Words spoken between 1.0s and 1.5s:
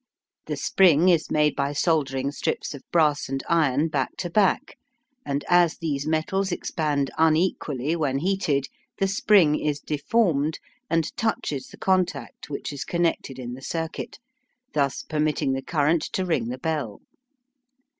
is